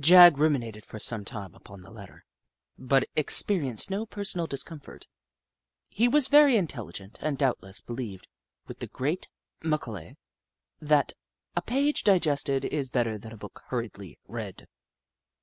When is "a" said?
11.54-11.60, 13.32-13.36